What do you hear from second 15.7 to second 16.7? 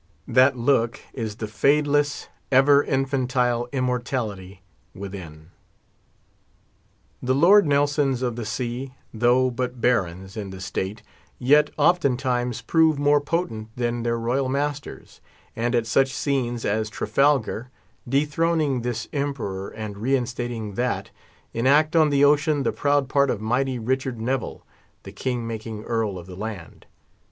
at such scenes